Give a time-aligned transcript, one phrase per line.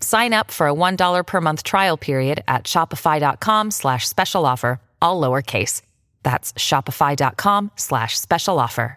[0.00, 5.20] Sign up for a $1 per month trial period at shopify.com slash special offer, all
[5.20, 5.82] lowercase.
[6.22, 8.96] That's shopify.com slash special offer.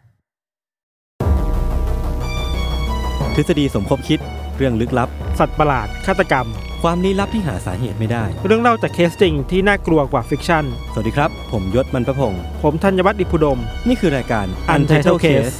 [3.36, 4.20] ทฤษฎีสมคบคิด
[4.58, 6.48] เรื่องลึกลับ สัตว์ประหลาด ฆาตกรรม
[6.84, 15.56] ความลี้ลับที่หาสาเหตุไม่ได้ เรื่องเล่าจากเคสจริงที่น่ากลัวกว่า fiction สวัสดีครับ ผมยชญ์ บรรพพงศ์ผมธัญวัฒน์อิพภูดม นี่คือรายการ Untitled Case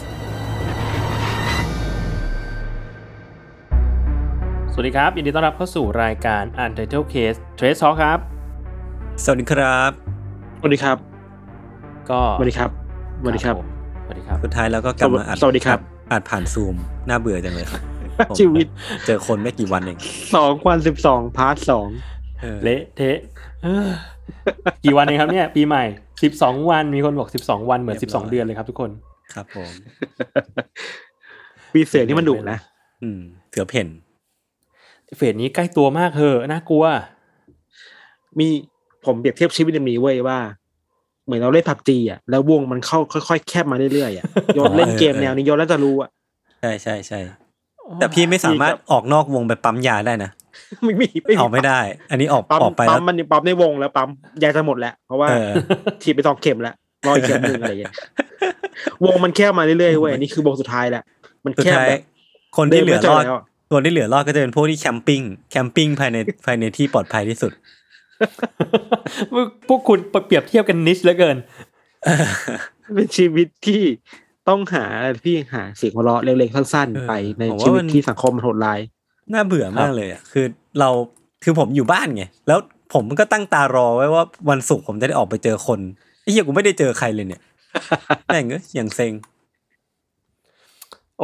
[4.76, 8.20] สวัสดีครับ ยินดีต้อนรับเข้าสู่รายการ Untitled Case Trace Talk ครับ
[9.24, 9.92] สวัสดีครับ
[10.60, 10.98] สวัสดีครับ
[12.10, 12.70] ก็สวัสดีครับ
[13.22, 13.68] สวัสดีครับผม
[14.06, 15.80] สวัสดีครับ สุดท้ายแล้วก็กลับมาอัดสวัสดีครับ
[16.12, 16.76] อัดผ่านซูม
[17.10, 17.82] น่าเบื่อจังเลยครับ
[18.30, 18.66] ผมชีวิต
[19.06, 20.00] เจอคนไม่กี่วันเอง
[20.36, 21.88] สองวันสิบสอง part สอง
[22.44, 23.18] ออเละเทะ
[23.64, 23.90] เอ้อ
[24.84, 25.84] กี่วันเองครับเนี่ย ปีใหม่
[26.28, 28.90] 12วัน มีคนบอก12วันเหมือน12เดือนเลยครับทุกคน
[29.34, 29.72] ครับผม
[31.74, 32.58] ปีเสือที่มันดุนะ
[33.04, 33.20] อืม
[33.52, 33.88] เสือเพ่น
[35.18, 36.86] เฟสนี้ใกล้ตัวมากเหอะน่ากลัว
[38.40, 38.48] มี
[39.06, 40.38] ผมเปรียบเทียบชีวิตแบบนี้เว้ยว่า
[41.26, 44.26] เหมือนเราเล่นผับจีอะแล้ววงมันเข้าค่อยๆ แคบมาเรื่อยๆอะ
[44.56, 46.10] โยนเล่นเกมแนวนี้โยนแล้วจะรู้อะ
[46.62, 47.20] ใช่ใช่ใช่
[48.00, 50.32] แต่พี่ไม่สามารถออกนอกวงไปปั๊มยาได้นะ
[50.84, 51.80] ไม่มีไม่มีเอาไม่ได้
[52.12, 54.10] อันนี้ออกปั๊มออกไปปั๊แล้มวมันปั๊มในวงแล้วปั๊ม
[54.44, 55.52] ยาจะหมดแล้วเพราะว่าเออ
[56.04, 56.76] ฉีดไปสองเข็มแล้ว
[57.06, 57.94] รออีกเข็มหนึ่งอะไรอย่างเงี้ย
[59.06, 61.04] วงมันแคบมาเรื่อยๆเว้ยอันนี้คือวงสุดท้ายแล้ว
[61.46, 62.02] มันสุดแคบท้ายแบบ
[62.58, 63.24] คนที่เหลือรอด
[63.74, 67.52] เดินไม่เจอแล้วอะคนที่เหลือรอดก็จะเป็นพวกที่แคมปิ้งแคมปิ้งภายในภายในที่ปลอดภัยที่สุด
[69.68, 71.38] พวกคุณเปรียบเทียบกันนิชเหลือเกิน
[72.96, 73.82] เป็นชีวิตที่
[74.50, 78.80] ต้องหาอะไรที่หาเสียงหัวเราะเล็กๆสั้นเออๆไปในผมว่าชีวิตมันที่สังคมมันโหดร้าย
[79.34, 80.46] น่าเบื่อมากเลยอะคือ
[80.80, 80.90] เรา
[81.44, 82.60] คือผมอยู่บ้านไงแล้ว
[82.94, 85.80] ผมก็ตั้งตารอไว้ว่าวันศุกร์ผมจะได้ออกไปเจอคน
[86.22, 87.42] ไอ้เหี้ยกูไม่ได้เจอใครเลยเนี่ย
[88.26, 89.12] แม่งเอ้ยอย่างเซ็ง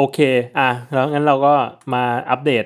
[0.02, 0.20] โอเค
[0.60, 1.54] อะแล้วงั้นเราก็
[1.94, 2.66] มาอัปเดต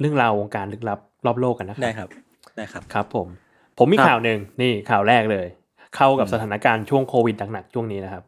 [0.00, 2.08] เรื่องราววงการลึกลับรอบโลกกันนะคได้รับครับ
[2.56, 3.26] ได้ครับครับผม
[3.78, 5.46] ผมมีครับข่าวหนึ่งนี่ข่าวแรกเลย
[5.96, 8.22] เข้ากับอืมสถานการณ์ช่วงโควิดหนักๆช่วงนี้นะครับ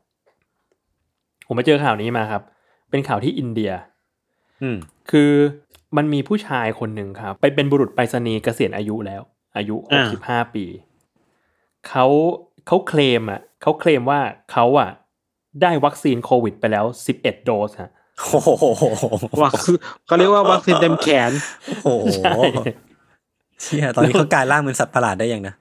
[1.46, 2.42] ผมไปเจอข่าวนี้มาครับ
[2.90, 3.72] เป็นข่าวที่อินเดีย
[4.62, 4.76] อืม
[5.10, 5.32] คือ
[5.96, 9.22] มันมีผู้ชายคนหนึ่งครับ ไปเป็นบุรุษไปรษณีย์เกษียณอายุแล้ว
[9.56, 10.64] อายุอ่า65ปี
[11.88, 12.06] เขา
[12.66, 14.20] เขาเคลมอะเขาเคลมว่า
[14.52, 14.90] เขาอะ
[15.62, 16.84] ได้วัคซีนโควิดไปแล้ว
[17.18, 17.92] 11โดสฮะ
[18.26, 18.48] โอ้โห
[19.42, 21.32] ว่าคือเขาเรียกว่าวัคซีนเต็มแขน
[21.84, 22.32] โอ้โหใช่
[23.62, 25.54] เชี่ยตอนนี้เขากลายร่างเป็นสัตว์ประหลาดได้ยังนะ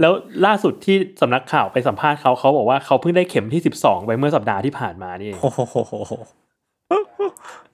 [0.00, 0.12] แล้ว
[0.46, 5.58] ล่าสุดที่สำนักข่าวไปสัมภาษณ์เขาเขาบอกว่าเขาเพิ่งได้เข็มที่12ไปเมื่อสัปดาห์ที่ผ่านมานี่เองโอ้โห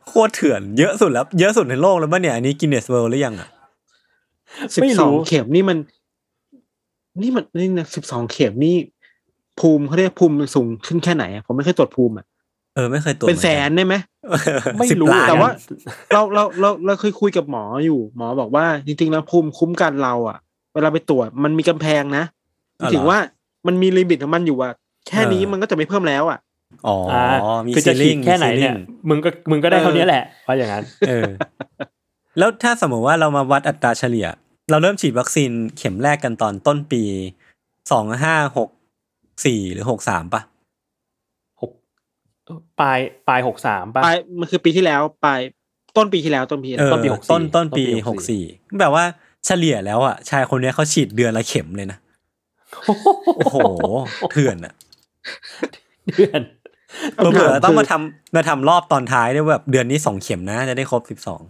[0.07, 3.49] โคตรเถื่อนเยอะสุดแล้ว เยอะสุดในโลกแล้วป่ะเนี่ยอันนี้กินเนสเวิลหรือยังอะ
[4.75, 5.79] สิบไม่สองรู้เข็มนี่มัน
[7.23, 8.77] นี่มันนี่นะสิบสองเข็มนี่
[9.61, 12.27] ภูมิเขาเรียกภูมิมันสูงขึ้นแค่ไหนอะผมไม่เคยตรวจภูมิอะ
[12.75, 13.95] เออไม่เคยตรวจเป็นแสนได้ไหม
[14.77, 15.51] เหไม่อนกันรู้สิบล้นแต่ว่า
[16.13, 20.39] เราเราเราเราเคยคุยกับหมออยู่ หมอบอกว่าจริงๆแล้วภูมิคุ้มกันเราอะ
[20.75, 22.25] เวลาไปตรวจมันมีกำแพงนะ
[22.93, 23.19] ถึงว่า
[23.67, 24.73] มันมีลิมิตของมันอยู่อะ
[25.09, 26.39] แค่นี้มันก็จะไม่เพิ่มแล้วอะ
[26.87, 28.75] อ๋ออ่ามีคือซีจะฉีลิ่ดงแค่ไหนเนี่ย
[29.09, 31.31] มึงก็มึงก็ได้เท่านี้แหละว่าอย่างนั้นเออ
[32.39, 34.27] แล้วถ้าสมมติว่าเรามาวัดอัตราเฉลี่ย
[34.71, 37.03] เราเริ่มฉีดวัคซีนเข็มแรกกันตอนต้นปี
[37.93, 38.69] สองห้าหก
[39.45, 40.54] สี่หรือหกสามปะหก
[42.81, 42.99] ปลาย
[43.29, 45.41] ปลายหกสามป่ะปลายมันคือปีที่แล้วปลาย
[45.97, 48.43] ต้นปีที่แล้วต้นปีที่เอแล้วอต้นปี64ต้นต้นปีต้นปีหกสี่
[48.81, 49.05] แบบว่า
[49.47, 51.99] เฉลี่ยแล้วอะชายคนเนี้ยเขาฉีดเดือนละเข็มเลยนะ
[53.37, 53.59] โอ้โห
[54.33, 54.75] เถื่อนอะ
[56.17, 56.41] เดือน
[57.15, 61.41] เผื่อๆต้องมาทำมาทำรอบตอนท้ายด้วยแบบเดือนนี้สองเข็มนะ จะได้ครบสิบสอง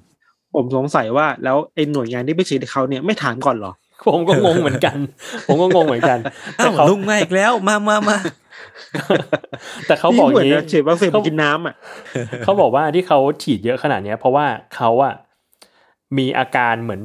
[0.55, 3.73] ผมสงสัยว่าแล้วไอ้หน่วยงานที่ไปฉีดให้เขาเนี่ยไม่ถามก่อนเหรอ
[4.07, 4.97] ผมก็งงเหมือนกัน
[5.47, 6.19] ผมก็งงเหมือนกัน
[6.57, 8.17] แต่อ้าวเขาลุงมาอีกแล้วมามามา
[9.87, 11.75] แต่เขาบอกอเหมืย่างนนี้จะฉีดวัคซีนไปกินน้ำอะ
[12.45, 14.47] เขาบอกว่าที่เขาฉีดเยอะขนาดเนี้ย เพราะว่า
[14.77, 15.15] เขาอะ
[16.19, 17.01] มีอาการเหมือน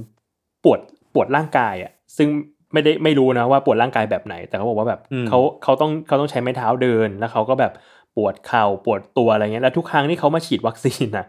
[0.64, 0.80] ปวด
[1.14, 2.28] ปวดร่างกายอะซึ่ง
[2.74, 7.72] ไม่ได้ไม่รู้นะว่าปวดร่างกายแบบไหน แต่เขาบอกว่าแบบอืมเขาเขาต้องเขาต้องใช้ไม้เท้าเดินแล้วเขาก็แบบ
[8.16, 11.26] ปวดเข่าปวดตัวอะไรเงี้ยแล้วทุกครั้งที่เขามาฉีดวัคซีนนะ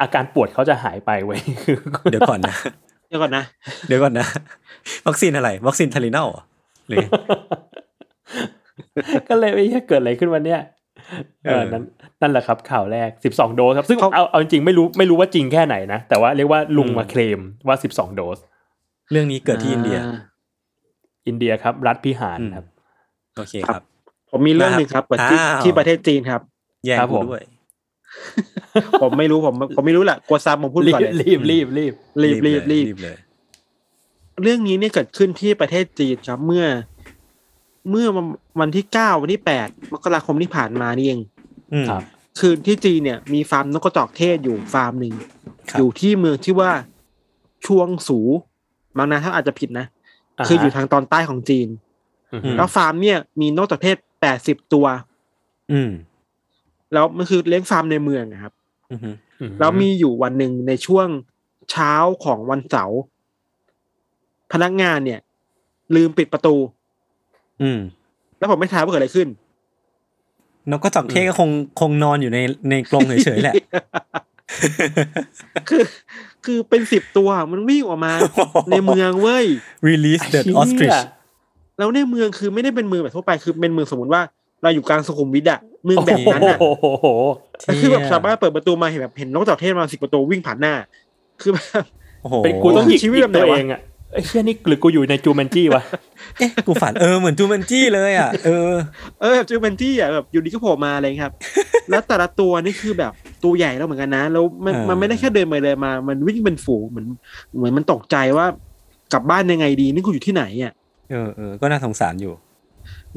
[0.00, 1.76] อาการปวดเขาจะหายไปเว้ยคือ
[2.10, 2.56] เดี๋ยวก่อนนะ
[3.08, 3.44] เดี๋ยวก่อนนะ
[3.88, 4.26] เดี๋ยวก่อนนะ
[5.08, 6.28] วัคซีนอะไร วัคซีนทารินอล
[6.88, 7.04] หรือ
[9.28, 10.60] ก็เลยไอ้เหี้ยเกิดอะไรขึ้นวันเนี้ย
[11.46, 11.82] เออเออนั่น
[12.20, 18.38] นั่นแหละครับข่าวแรก 12 โดสครับ ซึ่งเขาเอาเอาจริงๆไม่รู้ไม่รู้ว่าจริงแค่ไหนนะ แต่ว่าเรียกว่าลุงอืมมาเคลมว่า 12 โดส
[19.10, 20.00] เรื่องนี้เกิดที่อินเดียา
[21.26, 22.64] อินเดียครับ รัฐพิหารอืมครับ
[23.36, 23.82] โอเคครับครับ
[24.30, 26.40] ผมมีเรื่องหนึ่งครับเกิดที่อ้าวที่ประเทศจีนครับ
[26.84, 27.42] แย่งครับกูผมด้วย
[29.02, 33.16] ผมไม่รู้ผมผมไม่รู้แหละกลัวซ้ำผมพูดรีก่อนบเลยรีบรีบรีบรีบรีบรีบเลย
[34.42, 36.64] เรื่องนี้เนี่ยเกิดขึ้นที่ประเทศจีนครับเมื่อ
[37.90, 38.06] เมื่อ
[38.60, 41.20] วันที่เก้าวันที่แปดมกราคมที่ผ่านมานี่เอง
[41.72, 42.02] อืมครับ
[42.40, 45.12] คือที่จีนเนี่ยมีฟาร์มนกกระจอกเทศอยู่ฟาร์มหนึ่ง
[45.70, 46.70] ครับอยู่ที่เมืองที่ว่า
[47.66, 48.18] ชวงสู
[48.96, 49.86] บางนาถ้าอาจจะผิดนะ
[50.38, 51.68] อ่าฮะคืออยู่ทางตอนใต้ของจีน
[52.32, 54.86] อือฮึแล้วฟาร์มเนี่ยมีนกกระจอกเทศแปดสิบตัว
[55.72, 55.90] อืม
[56.92, 58.52] แล้วมันคือเลี้ยงฟาร์มในเมืองนะครับ
[58.90, 59.10] อืมอือ
[59.50, 61.08] ฮึแล้วมีอยู่วันหนึ่งในช่วง
[61.70, 61.92] เช้า
[62.24, 63.00] ของวันเสาร์
[64.52, 65.20] พนักงานเนี่ย
[65.94, 66.56] ลืมปิดประตู
[67.62, 67.78] อืม
[68.38, 69.28] แล้วผมไม่ทราบว่าเกิดอะไรขึ้น
[70.70, 72.38] นกกระจอกเทศก็คงคงนอนอยู่ใน
[72.70, 73.54] ในกรงเฉยๆแหละ
[75.68, 75.82] คือ
[76.44, 78.12] คือเป็นสิบตัวมันวิ่งออกมา
[78.70, 79.46] ในเมืองเว้ย
[79.88, 80.98] release the เชี่ย ostrich
[81.78, 84.22] แล้วในเมืองคือไม่ได้เป็นเมืองแบบทั่วไปคือเป็นเมืองสมมติว่า
[84.62, 87.06] เราอยู่กลางสุขุมวิทอะเมืองแบบนั้นอะโอ้โห
[87.64, 90.74] แล้วคือแบบสามารถเปิดประตูมาเห็นแบบเห็นนกกระจอกเทศมาสิบประตูวิ่งผ่านหน้า
[91.42, 91.64] คือแบบ
[92.22, 93.80] โอ้โหเป็นกูต้องหยิกชีวิตหยิแบบกไหนตัววะเองอะ
[94.14, 95.82] ไอ้เชี่ยนี่หรือกูอยู่ในจูแมนจี้วะ
[96.38, 98.74] เอ๊ะกูฝันเออเหมือนจูแมนจี้เลยอะเออ
[99.20, 101.32] เออแบบจูเมนจี้อะแบบอยู่ดีก็โผล่มาอะไรครับ
[101.90, 103.12] แล้วแต่ละตัวนี่คือแบบ
[103.44, 107.06] ตัวใหญ่แล้วเหมือนกันนะ แล้วมันเออมันไม่ได้แค่เดินไปเลยมา มันวิ่งเป็นฝูงเหมือน
[107.56, 108.46] เหมือนมันตกใจว่า
[109.12, 110.72] กลับบ้านยังไงดีนี่กูอยู่ที่ไหนอะ
[111.10, 112.32] เออเออก็น่าสงสารอยู่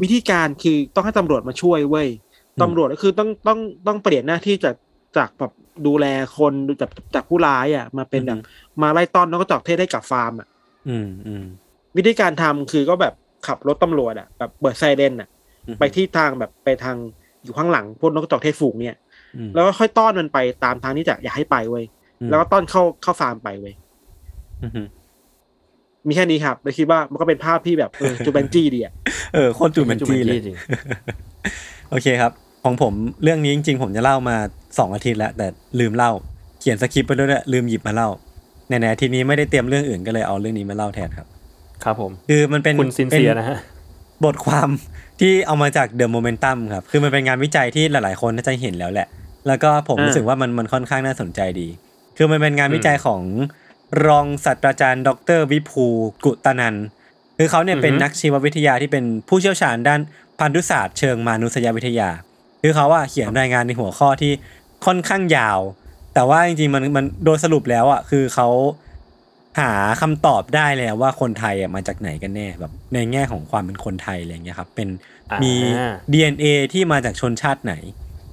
[0.02, 4.76] วิธีการคือต้องให้ตำรวจมาช่วยเว้ยอืมตำรวจก็คือต้องต้องต้องเปลี่ยนหน้าที่จาก
[5.18, 5.52] จากแบบ
[5.88, 6.06] ดูแล
[6.38, 8.40] คนจากจากผู้ร้ายอะ มาเป็นแบบ
[8.82, 10.48] มาไล่ต้อนนกกระจอกเทศให้กับฟาร์มอะ
[10.90, 11.46] อืมอืม
[11.98, 13.14] วิธีการทำคือก็แบบ
[13.48, 15.30] ขับรถตำรวจอะแบบเปิดไซเรนอะ
[15.68, 16.96] อืมไปที่ทางแบบไปทาง
[17.44, 18.98] อยู่ข้างหลังพวกนกกระจอกเทศฝูงเนี่ย
[19.38, 21.86] อืมแล้วก็ค่อยต้อนมันไปตามทางที่จะอยากให้ไปเว้ย
[22.22, 23.74] อืมแล้วก็ต้อนเข้าเข้าฟาร์มไปเว้ย
[24.64, 24.88] อืม
[26.08, 28.94] มีแค่นี้ครับเลยคิดว่ามันก็เป็นภาพที่แบบเออจูเบนจี้ดีอะ
[29.34, 30.58] เออโคตรจูแมนจี้เลยจริง
[31.90, 32.32] โอเคครับ
[32.64, 32.94] ของผม
[33.24, 34.36] เรื่องนี้จริง ๆ ผมจะเล่ามา
[34.80, 35.48] สองอาทิตย์แล้ว แต่
[35.80, 36.12] ลืมเล่า
[36.60, 38.10] เขียนสคริปต์ไปด้วยแหละลืมหยิบมาเล่า
[38.68, 41.28] ในในอาทิตย์นี้ไม่ได้เตรียมเรื่องอื่นก็เลยเอาเรื่องนี้มาเล่าแทนครับ
[41.84, 43.58] ครับผม คือมันเป็นคุณซินป็เซียนะฮะ
[44.26, 44.70] บทความ
[45.20, 49.08] ที่เอามาจาก The Momentum ครับ คือมันเป็นงานวิจัยที่หลาย ๆ คนน่าจะเห็นแล้วแหละ
[49.48, 51.68] แล้วก็ผมอ่ารู้รู้สึกว่ามันมันค่อนข้างน่าสนใจดี
[52.18, 53.22] คือมันเป็นงานวิจัยของ
[54.06, 55.86] รองศาสตราจารย์ ดรวิภู
[56.26, 56.86] กุตนันท์
[57.38, 60.02] คือเขาเนี่ยเป็นอือฮึนักชีววิทยาที่เป็นผู้เชี่ยวชาญด้าน
[60.40, 62.10] พันธุศาสตร์เชิงมานุษยวิทยา
[62.62, 64.32] คือเขาว่าเขียนรายงานในหัวข้อที่
[64.86, 65.60] ค่อนข้างยาว
[66.18, 68.50] แต่ว่าจริงๆมันมันโดยสรุปแล้วอะคือเขา
[69.60, 69.72] หา
[70.02, 74.90] คำตอบได้แล้วว่าคนไทยอะมาจากไหนกันแน่แบบในแง่ของความเป็นคนไทยอะไรเงี้ยครับเป็น
[75.32, 75.62] อ่ามีมี
[76.14, 77.74] DNA ที่มาจากชนชาติไหน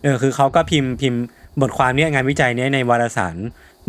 [0.02, 1.22] เออคือเขาก็พิมพ์พิมพ์
[1.60, 3.36] บทความเนี้ยงานวิจัยเนี้ยในวารสาร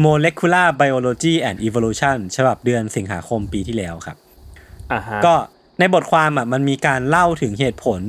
[0.05, 4.17] Molecular Biology and Evolution ฉบับเดือนสิงหาคมปีที่แล้วครับ
[4.93, 5.33] อ่าฮะก็
[5.79, 8.01] ในบทความอะมันมีการเล่าถึงเหตุผล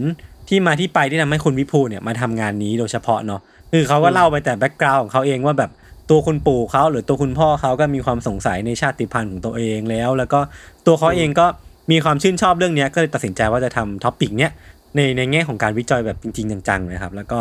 [0.49, 3.41] ที่มาที่ไปที่ทำให้คุณวิภูเนี่ยมาทำงานนี้โดยเฉพาะเนาะ
[3.72, 5.70] คือเขาก็เล่าไปแต่ background ของเขาเองว่าแบบ
[6.10, 10.41] ตัวคุณปู่เขาหรือตัวคุณพ่อเขาก็มีความสงสัยในชาติพันธุ์ของตัวเองแล้ว แล้วก็
[10.86, 11.46] ตัวเขาเองก็
[11.91, 14.53] มีความชื่นชอบเรื่องเนี้ยก็เลยตัดสินใจว่าจะทำ topic เนี้ย
[14.96, 17.39] ในในแง่ของการวิจัยแบบจริง ๆ จังๆนะครับ แล้วก็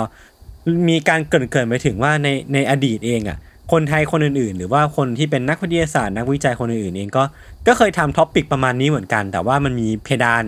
[0.89, 3.37] มีการเกริ่นๆไปถึงว่าในในอดีตเองอะ
[3.71, 7.23] คนไทยคนอื่นๆ หรือว่าคนที่เป็นนักวิทยาศาสตร์นักวิจัยคนอื่นๆเองก็
[7.67, 10.43] ก็เคยทำ topic ประมาณนี้เหมือนกัน แต่ว่ามันมีเพดาน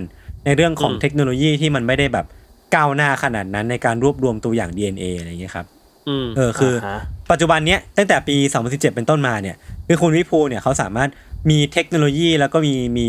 [0.45, 2.25] ในเรื่องของอืมเทคโนโลยีที่มันไม่ได้แบบ
[2.75, 5.67] ก้าวหน้าขนาดนั้นในการรวบรวมตัวอย่าง DNA อะไรอย่างเงี้ยครับ
[6.07, 6.99] อืมเออคือฮะ
[7.31, 9.55] ปัจจุบันเนี้ยตั้งแต่ปี 2017 เป็นต้นมาเนี่ย
[9.87, 11.09] คือคุณวิภูเนี่ยเขาสามารถ
[11.49, 13.07] มีเทคโนโลยีแล้วก็มีมี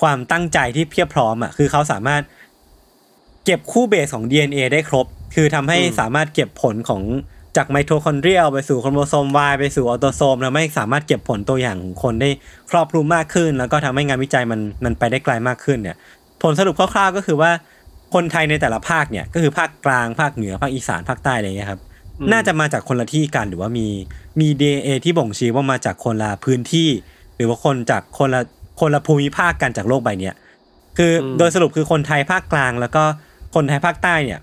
[0.00, 2.22] ความตั้งใจที่เพียบพร้อมอะคือเขาสามารถ
[3.44, 7.02] เก็บคู่เบสของ DNA ได้ครบ คือทำให้อืมสามารถเก็บผลของ
[7.56, 12.30] จาก mitochondrial ไปสู่โครโมโซม Y ไปสู่ autosome ทำให้สามารถเก็บผลตัวอย่างของคนได้
[12.70, 15.96] ครอบคลุมมากขึ้น แล้วก็ทำให้งานวิจัยมันมันไปได้ไกลมากขึ้นเนี่ย
[16.42, 17.50] ผลสรุปคร่าวๆก็คือว่า
[18.14, 21.89] คนไทยในแต่ละภาคเนี่ยก็คือภาคกลางภาคเหนือภาคอีสานภาคใต้อะไรเงี้ยครับอืม
[22.32, 23.86] น่าจะมาจากคนละที่กันหรือว่ามี
[24.40, 26.88] มี DNA ที่บ่งชี้ว่ามาจากคนละพื้นที่
[27.36, 28.40] หรือว่าคนจากคนละ
[28.80, 30.34] คนละภูมิภาคกันจากโลกใบเนี้ย
[30.98, 33.04] คืออมโดยสรุปคือคนไทยภาคกลางแล้วก็
[33.54, 34.40] คนไทยภาคใต้เนี่ย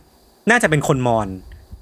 [0.50, 1.27] น่าจะเป็นคนมอญ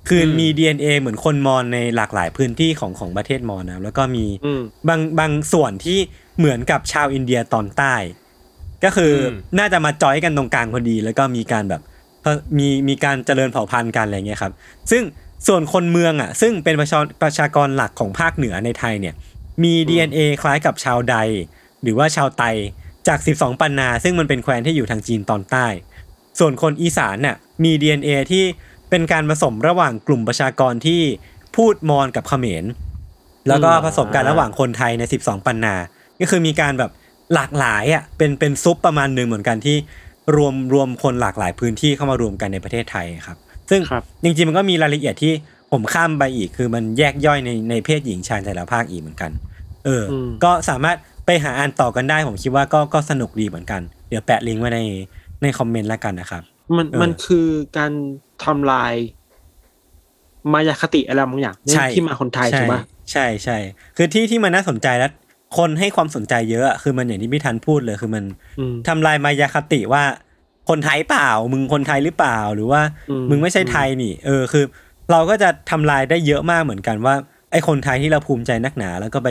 [0.07, 5.99] คืออมมี DNA เหมือนคนมอญในหลากหลายพื้นที่ของของประเทศมอญนะแล้วก็มีอืมบางบางส่วนที่
[6.37, 7.95] เหมือนกับชาวอินเดียตอนใต้
[8.81, 11.81] กก็คืออมน่าจะมาจอยกันตรงกลางพอดี แล้วก็มีการแบบ
[12.23, 14.53] เอ่อมีมีการเจริญเผ่าพันธุ์กันอะไรเงี้ยครับ
[14.91, 15.03] ซึ่ง
[15.47, 19.15] ส่วนคนเมืองอะซึ่งเป็นประชาประชากรหลักของภาคเหนือในไทยเนี่ย
[19.63, 21.17] มี DNA คล้ายกับชาวใด
[21.81, 22.43] หรือว่าชาวไต
[23.07, 25.67] จาก 12 ปันนา ซึ่งมันเป็นแคว้นที่อยู่ทางจีนตอนใต้
[26.39, 28.43] ส่วนคนอีสานน่ะมี DNA ที่
[28.89, 31.01] เป็นการผสมระหว่างกลุ่มประชากรที่
[31.55, 32.65] พูดมอญกับเขมร
[33.47, 35.75] แล้วก็ผสมกันระหว่างคนไทยใน 12 ปันนา
[36.19, 36.91] ก็คือมีการแบบ
[37.33, 39.77] หลากหลายอะเป็นเป็นซุปประมาณหนึ่งเหมือนกันที่
[40.35, 43.37] รวมรวมคนหลากหลายพื้นที่เข้ามารวมกันในประเทศไทยครับ
[43.69, 45.33] ซึ่งครับจริงๆมันก็มีรายละเอียดที่
[45.71, 49.31] ผมข้ามไปอีกคือมันแยกย่อยในในเพศหญิงชายแต่ละภาคอีกเหมือนกัน
[49.85, 54.79] เอออมก็สามารถไปหาอ่านต่อกันได้ผมคิดว่าก็ก็สนุกดีเหมือนกัน เดี๋ยวแปะลิงก์ไว้ใน
[55.41, 56.43] ในคอมเมนต์แล้วกันนะครับ
[56.77, 57.91] มันเออมันคือการ
[58.43, 58.93] ทำลาย
[60.53, 62.81] มายาคติอะไรบางอย่างใช่ที่มาคนไทยใช่ถูกปะ
[63.11, 63.57] ใช่ใช่
[63.97, 65.07] คือที่ที่มันน่าสนใจและ
[65.57, 68.23] คนให้ความสนใจเยอะอะคือมันอย่างที่พี่ทันพูดเลยคือมัน
[68.59, 70.03] อืมทำลายมายาคติว่า
[70.69, 74.63] คนไทยเปล่า มึงคนไทยหรือเปล่าหรือว่าอืมมึงไม่ใช่ไทยนี่ เออคือ
[75.11, 77.15] เราก็จะทำลายได้เยอะมากเหมือนกันว่า
[77.51, 79.29] ไอ้คนไทยที่เราภูมิใจนักหนา แล้วก็ไป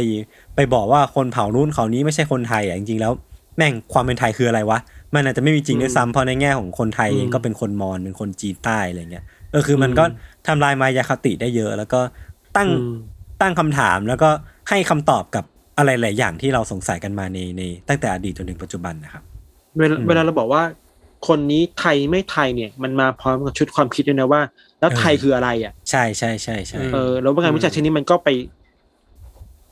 [0.57, 3.13] ไปบอกว่าคนเผ่านู้นเขานี้ไม่ใช่คนไทยอะจริงๆแล้ว
[3.57, 4.79] แม่งความเป็นไทยคืออะไรวะ
[5.15, 10.05] มันอาจจะไม่มีจริงด้วยซ้ำเพราะในแง่ของคนไทยเองก็เป็นคนมอญเป็นคนจีนใต้อะไรเงี้ยเออคือมันก็
[10.47, 12.01] ทำลายมายาคติได้เยอะ แล้วก็
[12.57, 12.97] ตั้งอืม
[13.41, 14.31] ตั้งคำถามแล้วก็
[14.69, 15.45] ให้คำตอบกับ
[15.79, 19.23] อะไรหลายอย่างที่เราสงสัยกันมาในในตั้งแต่อดีตจนถึงปัจจุบันนะครับ
[19.79, 20.63] เวลาเวลาเราบอกว่า
[21.27, 24.41] คนนี้ไทยไม่ไทยเนี่ยมันมาพร้อมกับชุดความคิดด้วยนะว่า
[24.81, 28.29] แล้วไทยคืออะไรอะ ใช่ใช่ใช่ใช่เออแล้วงานวิจัยชิ้นนี้มันก็ไป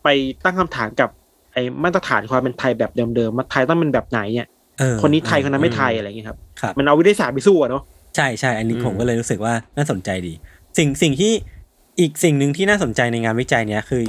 [0.02, 0.08] ไป
[0.44, 1.10] ตั้งคำถามกับ
[1.52, 7.82] ไอ้มาตรฐานความเป็นไทยแบบเดิมๆมาไทยต้องเป็นแบบไหนเนี่ยเออคนนี้ไทยคนนั้นไม่ไทยอะไรอย่างเงี้ยครับครับ มันเอาวิทยาศาสตร์ไปสู้อะเนาะ
[8.16, 10.34] ใช่ใช่อันนี้อืมผมก็เลยรู้สึกว่าน่าสนใจดี
[10.78, 11.32] สิ่งสิ่งที่
[12.00, 14.02] อีกสิ่งหนึ่งที่น่าสนใจในงานวิจัยเนี้ยคือ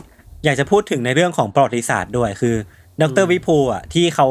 [0.45, 2.55] อยากจะพูดถึงในเรื่องของประวัติศาสตร์ด้วยคือ
[3.01, 4.27] ดรวิภูอะที่เขา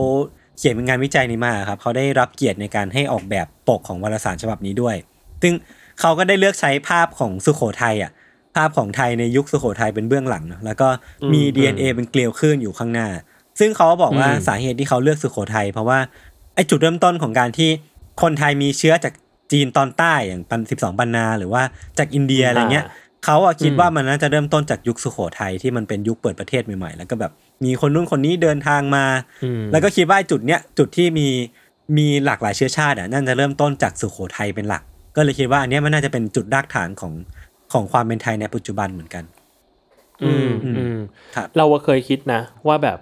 [0.58, 4.96] เขียนเป็นงานวิจัยนี้มาครับเขาได้รับเกียรติในการให้ออกแบบปกของวารสารฉบับนี้ด้วย
[5.42, 5.54] ซึ่ง
[6.00, 8.12] เขาก็ได้เลือกใช้ภาพของสุโขทัยอะ
[8.56, 10.88] ภาพของไทยในยุคสุโขทัยเป็นเบื้องหลังเนอะแล้วก็
[11.32, 13.08] มี DNA เป็นเกลียวคลื่นอยู่ข้างหน้า
[13.58, 15.98] ซึ่งเขาก็บอกว่าอืมสาเหตุที่เขาเลือกสุโขทัยเพราะว่า
[16.54, 17.70] ไอจุดเริ่มต้นของการที่
[18.22, 19.12] คนไทยมีเชื้อจาก
[19.52, 21.62] จีนตอนใต้อย่างปันสิบสองปันนา หรือว่า
[21.98, 22.86] จากอินเดียอะไรเงี้ย
[23.24, 27.32] เขาอะคิดอืมว่ามันน่าจะเริ่มต้นจากยุคสุโขทัยที่มันเป็นยุคเปิดประเทศใหม่ๆ แล้วก็แบบ
[27.64, 29.04] มีคนนู้นคนนี้เดินทางมา
[29.44, 31.28] อืมแล้วก็คิดว่าไอ้จุดเนี้ยจุดที่มี
[31.96, 34.82] มีหลากหลายเชื้อชาติอะน่าจะเริ่มต้นจากสุโขทัยเป็นหลัก
[35.16, 37.12] ก็เลยคิดว่าอันเนี้ยมันน่าจะเป็นจุดรากฐานของ
[37.72, 39.24] ของความเป็นไทยในปัจจุบันเหมือนกัน
[40.22, 40.98] อืมอืมอืม
[41.36, 42.98] ครับเราอะเคยคิดนะ ว่าแบบ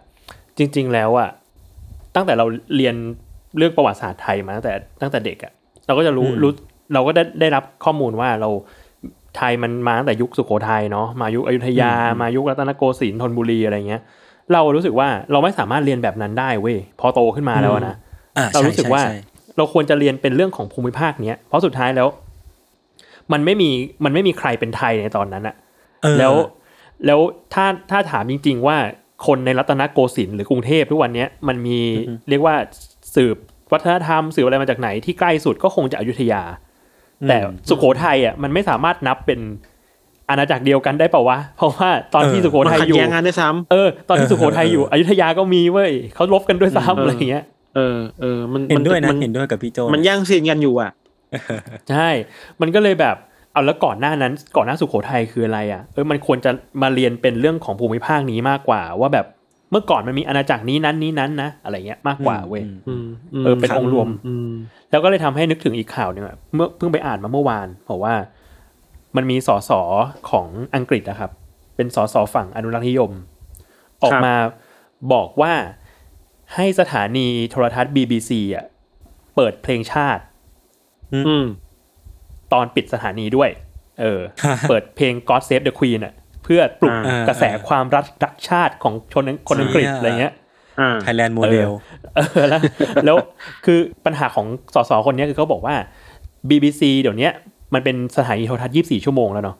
[0.58, 1.30] จริง ๆ แล้วอะ
[2.14, 2.94] ตั้งแต่เราเรียน
[3.56, 5.52] เรื่องประวัติศาสตร์ไทยมาตั้งแต่ตั้งแต่เด็กอะ
[5.86, 6.52] เราก็จะรู้อืมรู้
[6.94, 8.50] เราก็ได้ได้รับข้อมูลว่าเรา
[9.36, 14.02] ไทยมันมาตั้งแต่ยุคสุโขทัยเนาะมายุคอยุธยา มายุครัตนโกสินทร์ธนบุรีอะไรเงี้ย
[14.52, 17.94] เรารู้สึกว่าเราไม่สามารถเรียนแบบนั้นได้เว้ยพอโตขึ้นมาแล้วอะนะ
[18.38, 19.18] อ่าเรารู้สึกว่าใช่ใช่
[19.56, 22.08] เราควรจะเรียนเป็นเรื่องของภูมิภาคเนี้ยเพราะสุดท้ายแล้ว
[23.32, 23.70] มันไม่มี
[24.04, 25.54] มันไม่มีใครเป็นไทยในตอนนั้นอะ
[26.02, 26.34] เออแล้ว
[27.06, 27.20] แล้ว
[27.54, 28.76] ถ้าถ้าถามจริง ๆ ว่า
[29.26, 31.78] คนในรัตนโกสินทร์หรือกรุงเทพทุกวันเนี้ยมันมี
[32.28, 32.54] เรียกว่า
[33.14, 33.36] สืบ
[33.72, 36.42] วัฒนธรรมสืบอะไรมาจากไหนที่ใกล้สุดก็คงจะอยุธยา
[37.28, 37.38] แต่
[37.68, 39.40] สุโขทัยอะมันไม่สามารถนับเป็น
[40.30, 47.44] อาณาจักรเดียวกันได้เปล่าวะ เพราะว่าตอนที่เออสุโขมันทัยขัดอยู่แย้งกันด้วยซ้ำเออตอนที่เออสุโขทัยอยู่เอออยุธยาก็มีเว้ยเขาลบกันด้วยซ้ำเออออะไรอย่างเงี้ย
[47.76, 50.90] เออเออมันเห็นด้วยนะมัเห็นด้วยกับพี่โจมันแย่งซีนกันอยู่อะ
[51.90, 52.08] ใช่
[52.60, 53.16] มันก็เลยแบบ
[53.52, 56.50] เอาแล้วก่อนหน้านั้นก่อนหน้าสุโขทัยคืออะไรอะเออมันควรจะ
[56.82, 59.26] มาเรียนเป็นเรื่องของภูมิภาคนี้มากกว่า ว่าแบบ
[59.70, 64.50] เมื่อก่อนมันมีอาณาจักรนี้นั้นนี้นั้นนะอะไรเงี้ยมากกว่าเว้ยอืมอืมเออเป็นองค์รวมอืม
[64.90, 68.14] แล้วก็เลยทำให้นึกถึงอีกข่าวหนึ่งอะเมื่อเพิ่งไปอ่านมาเมื่อวานบอกว่า
[69.16, 69.70] มันมีสส
[70.30, 71.30] ของอังกฤษนะครับ
[71.76, 73.10] เป็นสสฝั่งอนุรักษ์นิยม
[74.02, 74.34] ออกมา
[75.12, 75.54] บอกว่า
[76.54, 78.64] ให้สถานีโทรทัศน์ BBC อะ
[79.36, 80.22] เปิดเพลงชาติ
[81.14, 81.46] อืม
[82.52, 83.50] ตอนปิดสถานีด้วย
[84.00, 84.20] เออ
[84.68, 86.14] เปิดเพลง God Save the Queen อะ
[86.44, 90.34] เพื่อปลุกอ่ากระแสความรักรักชาติของชนคนอังกฤษเชี่ยอะไรเงี้ย
[90.80, 91.70] อ่าไทยแลนด์โมเดล
[92.16, 92.60] เออแล้ว
[93.04, 93.16] แล้ว
[93.64, 95.74] คือปัญหาของสสคนเนี้ยคือเขาบอกว่า
[96.50, 97.32] BBC เดี๋ยวเนี้ย
[97.74, 99.56] มันเป็นสถานีโทรทัศน์24 ชั่วโมงแล้วเนาะ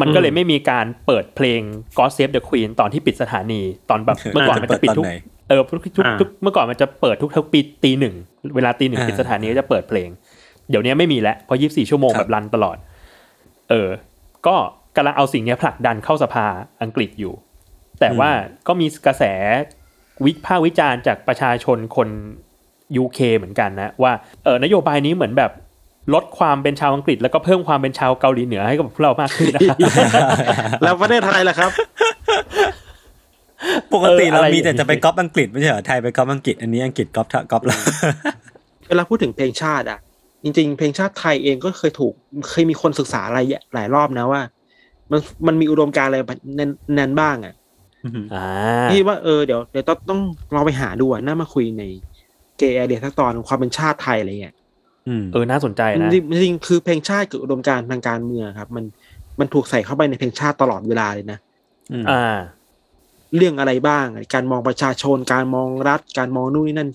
[0.00, 1.60] มันก็เลยไม่มีการเปิดเพลง
[1.96, 3.60] God Save the Queen ตอนที่ปิดสถานี
[3.90, 8.14] ตอนแบบเมื่อก่อนมันจะปิดทุกจะเปิดตอนไหนเออทุกทุกอ่าทุกเมื่อก่อนมันจะเปิดทุกทุกปีตีหนึ่ง
[8.56, 10.08] เวลาตีหนึ่งอ่าปิดสถานีก็จะเปิดเพลง
[10.70, 12.76] เดี๋ยวนี้ไม่มีแล้วเพราะ24 ชั่วโมงครับแบบรันตลอด
[13.70, 13.88] เออ
[14.46, 14.56] ก็
[14.96, 16.46] กำลังเอาสิ่งเนี้ยผลักดันเข้าสภา
[16.82, 17.34] อังกฤษอยู่
[18.00, 18.30] แต่ว่า
[18.66, 19.24] ก็มีกระแส
[20.24, 22.08] วิพากษ์วิจารณ์จากประชาชนคน
[23.02, 24.12] UK เหมือนกันนะว่า
[24.44, 25.50] เออนโยบายนี้เหมือนแบบ
[26.14, 29.60] ลดความเป็นชาวอังกฤษ แล้วก็เพิ่มความเป็นชาวเกาหลีเหนือให้กับพวกเรามากขึ้นนะ
[30.82, 31.70] แล้วประเทศไทยล่ะครับ
[33.92, 37.76] ปกติเออเราอะไรมีแต่อย่างนี้จะไปก๊อปอังกฤษไม่ใช่เหรอไทยไปก๊อปอังกฤษอันนี้อังกฤษก๊อปทะก๊อปเรา
[38.88, 39.98] เวลาพูดถึงเพลงชาติอะ
[40.42, 42.12] จริง ๆ เพลงชาติไทยเองก็เคยถูก
[42.50, 43.40] เคยมีคนศึกษาอะไร
[43.74, 44.40] หลายรอบนะว่า
[45.10, 46.18] มันมันมีอุดมการณ์อะไร
[46.58, 47.54] นั้นนั้นบ้างอะ
[48.34, 48.46] อ่า
[48.90, 50.20] พี่ว่าเออเดี๋ยวเดี๋ยวต้องต้อง
[50.54, 51.84] ลองไปหาดูอะน่ามาคุยใน
[52.58, 54.63] เกย์แอเดียสักตอนความเป็นชาติไทยอะไรเงี้ยอืม
[55.32, 58.84] เออน่าสนใจนะจริงจริงๆคือเพลงชาติกับอุดมการณ์ทางการเมืองครับ มัน
[59.40, 61.38] มันถูกใส่เข้าไปในเพลงชาติตลอดเวลาเลยนะ
[61.92, 62.36] อืมอ่า
[63.36, 66.90] เรื่องอะไรบ้าง การมองประชาชน การมองรัฐ การมองนู่นนี่นั่น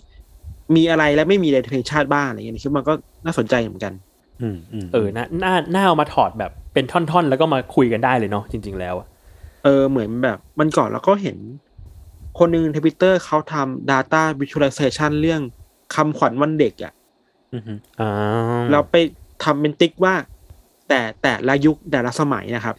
[0.76, 2.94] มีอะไรและไม่มีอะไรในเพลงชาติบ้างอะไรเงี้ยคิดว่ามันก็
[3.26, 3.94] น่าสนใจเหมือนกัน
[4.42, 9.08] อืมอืมเออน่าน่าน่าเอามาถอดแบบเป็นท่อนๆ แล้วก็มาคุยกันได้เลยเนาะจริง ๆ แล้วอะ
[9.64, 11.38] เออเหมือนแบบมันก่อนแล้วก็เห็น
[12.40, 15.42] คนหนึ่งในทวิตเตอร์เขาทำ Data Visualization เรื่อง
[15.96, 16.94] คำขวัญวันเด็กอะ่ะ
[17.54, 17.64] อืม
[18.02, 18.10] อ่า
[18.72, 18.96] เราไป
[19.44, 20.16] ทำเป็นติ๊กว่า
[20.90, 22.76] แต่แต่ละยุคแต่ละสมัยนะครับ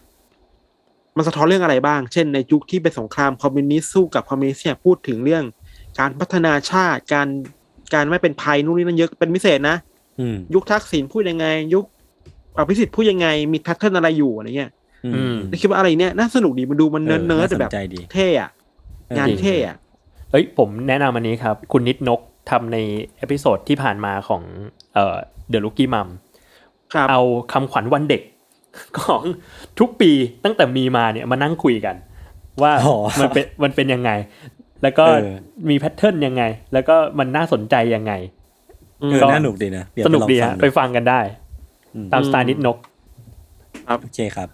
[1.16, 5.44] มันสะท้อนเรื่องอะไรบ้าง เช่นในยุคที่เป็นสงครามคอมมิวนิสต์สู้กับคอมมิวนิสต์เนี่ยพูดถึงเรื่อง
[5.98, 7.28] การพัฒนาชาติการ
[7.94, 9.76] การไม่เป็นภัยนู่นนี่นั่นเยอะเป็นพิเศษนะ
[10.20, 11.84] อืมยุคทักษิณพูดยังไง ยุค
[12.56, 14.70] อภิสิทธิ์พูดยังไงมี pattern อะไรอยู่อะไรเงี้ย
[15.14, 18.50] อืมคิดว่าอะไรเนี่ยน่าสนุกดีมันดูมันเนิร์ดเนิร์ดน่าสนแบบใจดีเท่อะ
[19.18, 19.76] งานเท่อะ
[20.30, 22.20] เอ้ยผมแนะนำอันนี้ครับ คุณนิดนก
[22.50, 22.76] ทำใน
[23.18, 24.42] episode ที่ผ่านมาของ
[24.94, 25.16] เอ่อ
[25.52, 26.08] The Rookie Mom
[26.94, 27.20] ครับเอา
[27.52, 28.22] คำขวัญวันเด็ก
[29.00, 29.22] ของ
[29.78, 30.10] ทุกปี
[30.44, 31.96] ตั้งแต่มีมาเนี่ยมานั่งคุยกัน
[32.62, 34.10] ว่าอ๋อมันเป็นมันเป็นยังไง
[34.82, 35.34] แล้วก็เออ
[35.70, 36.42] มี pattern ยังไง
[36.72, 38.12] แล้วก็มันน่าสนใจยังไง
[39.00, 41.20] เออก็น่าหนุกดีนะเยวสนุกดีไปลองฮะฟังไปฟังกันได้
[41.94, 42.76] อืมตามสไตล์นิดนก
[44.02, 44.48] โอเคครับ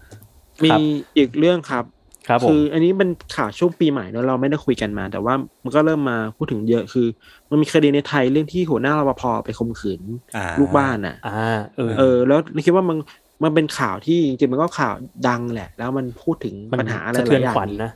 [0.65, 0.81] มีครับ
[1.17, 1.85] อีกเรื่องครับ
[2.29, 7.07] ครับผมคืออันนี้เป็นข่าวช่วงปีใหม่เนอะเราไม่ได้คุยกันมา แต่ว่ามันก็เริ่มมาพูดถึงเยอะคือ
[7.51, 10.01] มันมีคดีในไทยเรื่องที่หัวหน้ารปภไปข่มขืน
[10.37, 12.97] อ่าลูกบ้านอะอ่าเออเออ แล้วเราคิดว่ามัน
[13.45, 14.95] มันเป็นข่าวที่จริงๆมันก็ข่าว
[15.29, 17.91] ดังแหละ แล้วมันพูดถึงมันปัญหาอะไรสะหเทือลานยอย่าขวัญงนะ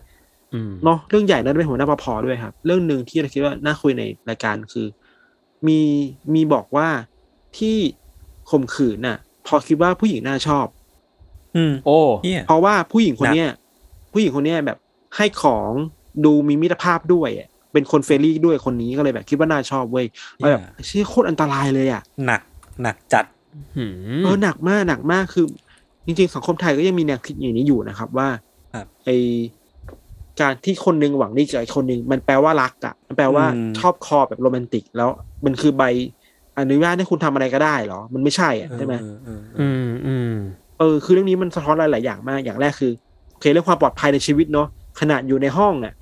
[0.54, 4.86] อืมเนาะเรื่องใหญ่แล้วเป็นหัวหน้ารปภด้วยครับ เรื่องหนึ่งที่เราคิดว่าน่าคุยในรายการคือ
[5.66, 5.80] มี
[6.34, 6.88] มีบอกว่า
[7.58, 7.76] ที่
[8.50, 9.16] ข่มขืนน่ะ
[9.46, 10.66] เพราะคิดว่าผู้หญิงน่ะชอบ
[11.56, 13.50] อืม โอ้เฮียเพราะว่าผู้หญิงคนเนี้ย
[14.12, 14.78] ผู้หญิงคนเนี้ยแบบ
[15.16, 15.70] ให้ของ
[16.24, 22.40] ดูมีมิตรภาพด้วยอะเป็นคน friendly ด้วยคนนี้ก็เลยแบบ คิดว่าน่ะชอบเว้ยแล้วแบบเชี่ยโคตรอันตรายเลยอะหนัก
[22.82, 23.24] หนักจัด
[23.76, 25.46] หืมเออหนักมากหนักมากคือ
[26.06, 28.28] จริงๆ สังคมไทยก็ยังมีแนวคิดอย่างนี้อยู่นะครับ ว่า
[28.74, 29.10] ครับไอ
[30.40, 35.08] การที่คนหนึ่งหวังดีกับอีกคนหนึ่งมันแปลว่ารักอะมันแปลว่าอืมชอบคอแบบโรแมนติก แล้ว
[35.44, 35.82] มันคือใบ
[36.58, 40.34] อนุญาตให้คุณทำอะไรก็ได้เหรอ มันไม่ใช่อะใช่ไหมเออเออเอออืมอืม
[40.78, 43.09] เออ คือเรื่องนี้มันสะท้อนหลายๆอย่างมากอย่างแรกคือโอ
[43.40, 44.68] เคเรื่องความปลอดภัยในชีวิตเนาะ
[45.00, 45.94] ขนาดอยู่ในห้องอะ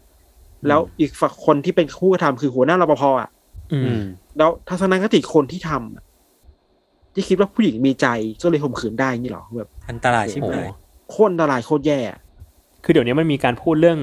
[0.69, 3.31] แล้วอีกฝั่งคนที่เป็นผู้กระทำคือหัวหน้ารปภอะ
[3.73, 4.05] อือืมม
[4.39, 6.05] แล้วทัศนคติคนที่ทำอะ
[7.15, 8.07] ที่คิดว่าผู้หญิงมีใจ
[8.43, 10.69] ก็เลยข่มขืนได้นี่หรอแบบอันตรายชิบโอ้หาย
[11.11, 12.19] โคตรอันตรายโคตรแย่อะ
[12.85, 13.99] คือเดี๋ยวนี้มันมีการพูดเรื่อง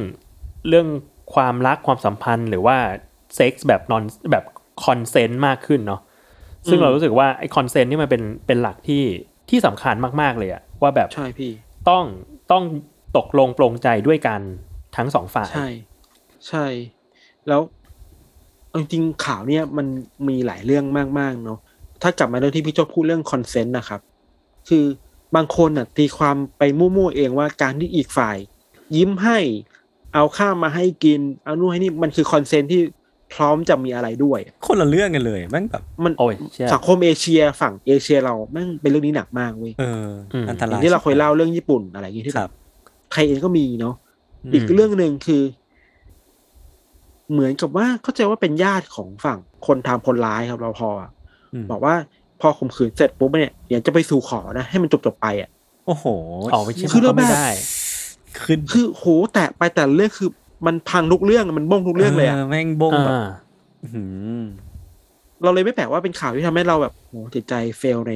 [0.70, 0.88] เรื่อง
[1.34, 2.78] ความรักความสัมพันธ์หรือว่า
[3.36, 4.44] เซ็กส์แบบนอนแบบ
[4.86, 6.02] consent มากขึ้นเนาะ
[6.70, 9.04] ซึ่งเรารู้สึกว่าไอ้ consent นี่มันเป็นเป็นหลักที่
[9.50, 11.52] ที่สำคัญมากๆเลยอะว่าแบบใช่พี่
[11.90, 12.04] ต้อง
[12.52, 12.64] ต้อง
[13.18, 14.42] ตกลงปรงใจด้วยกัน
[14.96, 15.68] ทั้งสองฝ่าย ใช่
[16.48, 16.66] ใช่
[17.48, 17.62] แล้ว
[18.70, 19.88] เอาจริงๆข่าวเนี่ยมัน
[20.28, 20.86] มีหลายเรื่อง
[21.20, 21.60] มาก ๆ เนาะ
[22.02, 24.02] ถ้ากลับมาเรื่องที่พี่โจพูดเรื่อง consent นะครับ
[24.70, 24.86] คือ
[25.36, 28.38] บางคนอะตีความไปมั่วๆเองว่าการที่อีกฝ่าย
[28.96, 29.40] ยิ้มให้
[30.14, 32.82] เอาข้าวมาให้กิน เอานู่นให้นี่มันคือ consent ที่
[33.34, 42.54] พร้อมจะมีอะไรด้วย คนละเรื่องกันเลยแม่งแบบมันโอ้ยเชี่ยสังคมเอเชียฝั่งเอเชียเราแม่งเป็นเรื่องนี้หนักมากเว้ยเอออมอันตอรายย่างที่เราเคยเล่าเรื่องญี่ปุ่นอะไรอย่างงี้ที่คแบรับบ
[43.12, 43.96] ไทยเองก็มีเนาะ
[44.44, 45.42] อืมอีกเรื่องหนึ่งคือ
[47.32, 49.38] เหมือนกับว่าเข้าใจว่าเป็นญาติของฝั่ง
[49.68, 51.10] คนทำคนร้ายครับเราพออะ
[51.64, 51.96] มบอกว่า
[52.42, 55.50] พอข่มขืนเสร็จปุ๊บเนี่ยเดี๋ยวจะไปสู่ขอนะให้มันจบจบๆไปอะ
[55.86, 56.06] โอ้โห
[56.54, 57.50] ออกไปเชื่อคือเราก็ไม่แบบได้
[58.42, 60.30] ขึ้นคือโหแตะไปแต่ละเรื่องคือ
[60.68, 63.28] มันพังทุกเรื่องมันบ้งทุกเรื่องเลยอะแม่งบงแบบอ่า
[63.84, 64.04] อื้อหื
[64.38, 64.40] อ
[65.44, 68.14] เราเลยไม่แปลกว่าเป็นข่าวที่ทำให้เราแบบโหจิตใจเฟลใน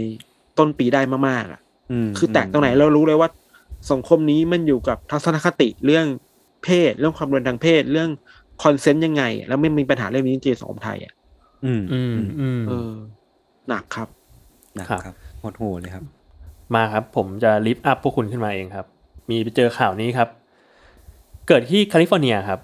[0.58, 1.60] ต้นปีได้มากๆอะ
[2.06, 3.30] มคือแตะตรงไหนเรารู้เลยว่า
[3.92, 6.06] สังคมนี้มันอยู่กับทัศนคติเรื่อง
[6.64, 8.10] เพศ เรื่องความรุนแรงทางเพศ เรื่อง
[8.64, 11.14] คอนเซนต์ยังไง แล้วไม่มีปัญหาเรื่องนี้จริงๆในสังคมไทยอะ
[11.66, 12.92] อืมอืมอืมเออ
[13.68, 14.08] หนักครับ
[14.80, 16.04] นะครับครับหดหูเลยครับ
[16.76, 18.86] มาครับ ผมจะ lift up พวกคุณขึ้นมาเองครับ
[19.30, 20.30] มีไปเจอข่าวนี้ครับ
[21.48, 22.60] เกิดที่แคลิฟอร์เนียครับ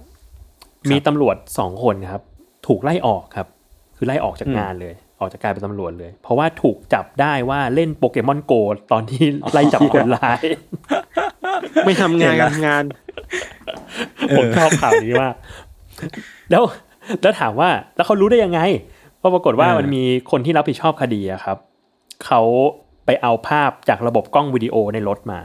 [0.91, 2.21] มีตำรวจสองคนครับ
[2.67, 3.47] ถูกไล่ออกครับ
[3.97, 8.54] คือไล่ออกจากอืมงานเลย ออกจากการเป็นตำรวจเลย เพราะว่าถูกจับได้ว่าเล่นโปเกมอนโก
[8.91, 9.23] ตอนที่
[9.54, 10.41] ไล่จับคนร้าย
[11.86, 12.84] ไม่ทำงานการทำงาน
[14.38, 15.34] ผมชอบข่าวนี้มาก
[16.51, 16.63] แล้ว
[17.21, 18.60] แล้วถามว่า แล้วเขารู้ได้ยังไง
[19.17, 21.58] เพราะปรากฏว่าเออมันมีคนที่รับผิดชอบคดีอะครับ
[22.25, 22.41] เขา
[23.06, 25.39] ไปเอาภาพจากระบบกล้องวิดีโอในรถมา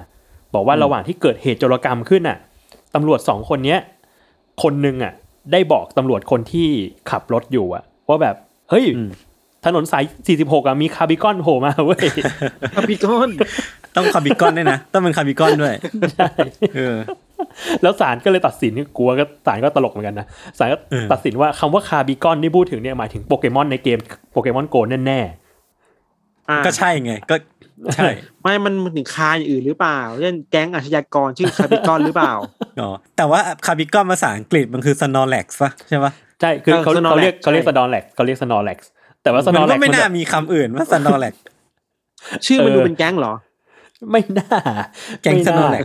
[0.54, 2.38] บอกว่าระหว่างที่เกิดเหตุโจรกรรมขึ้นน่ะ
[2.94, 3.80] ตำรวจสองคนเนี้ย
[4.62, 5.12] คนหนึ่งอะ
[5.52, 6.68] ได้บอกตำรวจคนที่
[7.10, 8.36] ขับรถอยู่อะว่าแบบ
[8.70, 9.10] เฮ้ยอืม
[9.66, 10.04] ถนนสาย
[10.38, 12.06] 46อะมีคาร์บิคอนโผล่มาเว้ย
[12.74, 13.30] คาปิกอน
[13.96, 15.74] ต้องคาร์บิคอนด้วยนะ ต้องเป็นคาร์บิคอนด้วย
[16.16, 16.28] ใช่
[16.76, 16.96] เออ
[17.82, 20.26] แล้วศาลก็เลยตัดสินกลัวก็ศาลก็ตลกเหมือนกันนะ
[20.58, 23.98] ศาลก็เออตัดสินว่าคำว่าคาร์บิคอนที่พูดถึงเนี่ยหมายถึงโปเกมอนในเกม
[24.32, 25.20] โปเกมอนโกแน่
[26.48, 27.36] อ่าก็ใช่ไงก็
[27.94, 28.08] ใช่
[28.42, 32.32] ไม่มันมันถึงคาอย่างอื่นหรือเปล่าเช่นแก๊งอาชญากรชื่อคาบิกอนหรือเปล่า
[32.80, 38.78] อ๋อแต่ว่าคาร์บิคอนภาษาอังกฤษมันคือ Snorlax ปะใช่ปะๆใช่คือเออเขา Snorlax เขาเรียกเขาเรียกใช่สนอแล็กเขาเรียก Snorlax
[39.22, 41.34] แต่ว่าสนมัอนแล็ก็กไม่น่ามีคำอื่นว่า Snorlax
[42.46, 43.32] ชื่อมันเออดูเป็นแก๊งเหรอ
[44.10, 44.48] ไม่น่า
[45.22, 45.82] แก๊งไม่น่า Snorlax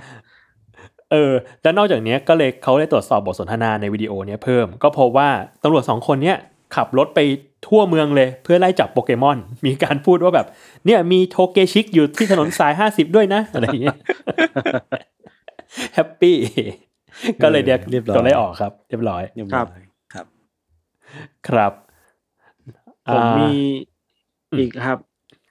[1.11, 5.29] เออ แล้วนอกจากเนี้ยก็เลยเขาได้ตรวจสอบบทสนทนาในวิดีโอเนี้ยเพิ่ม ก็พบว่า
[5.63, 6.37] ตำรวจสองคนเนี้ย
[6.75, 7.19] ขับรถไป
[7.67, 10.47] ทั่วเมืองเลยเพื่อไล่จับโปเกมอน มีการพูดว่าแบบ
[10.85, 13.97] เนี่ยมีโทเกชิกอยู่ที่ถนนสายห้าสิบด้วยนะ อะไรอย่างเงี้ย
[15.93, 16.37] แฮปปี้
[17.41, 20.25] ก็เลยเดียกเรียบร้อยตัวไล่ออกครับ เรียบร้อยเรียบครัร้อบยครับ
[21.47, 21.71] ครับ
[23.13, 23.49] ผมอ่ามี
[24.57, 24.97] อีกครับ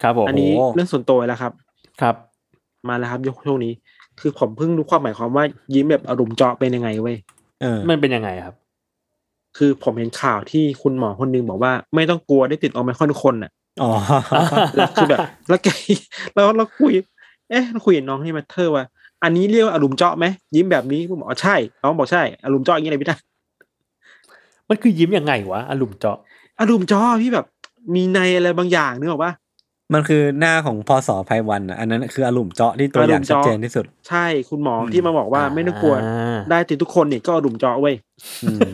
[0.03, 1.53] ครับผมอันนี้โอ้เรื่องส่วนตัวแล้วครับ
[2.01, 2.15] ครับ
[2.89, 3.73] มาแล้วครับยกช่วงนี้
[4.21, 7.17] คือผมเพิ่งรู้ความหมายความว่ายิ้มแบบอารมณ์เจาะเป็นยังไงเว้ย
[7.63, 8.55] เออมันเป็นยังไงครับ
[9.57, 13.51] คือผมเห็นข่าวที่คุณหมอคนหนึงบอกว่า ไม่ต้องกลัวได้ติดโอไมครอนทุกคนน่ะ
[13.83, 13.91] อ๋อ
[14.75, 15.69] แล้วคือแบบ แล้วแก
[16.35, 16.93] แล้วเราคุย
[17.51, 18.85] เอ๊ะเราคุยกับน้องที่มาเธอว่า
[19.23, 23.19] อันนี้เรียกว่าอารมณ์เจาะไหมยิ้มแบบนี้ผมบอกอ๋อใช่น้องบอกใช่อารมณ์เจาะอย่างนี้เลยพี่นะ
[24.69, 26.19] มันคือยิ้มยังไงวะอารมณ์เจาะ
[26.61, 27.47] อารมณ์เจาะพี่แบบ
[27.95, 29.33] มีในอะไรบางอย่างนึกออกปะ
[29.95, 37.95] มันคือหน้าของพศไพวันอะอันนั้นคืออารมณ์เจาะที่ตัวอย่างชัดเจนที่สุด ใช่คุณหมออมที่มาบอกว่าไม่ต้องกลัวอ่าได้ติดทุกคนเนี่ยก็อารมณ์เจาะเว้ย
[38.45, 38.69] อืม